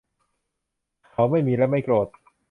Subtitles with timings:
[1.09, 2.07] เขาไม่มีและไม่โกรธ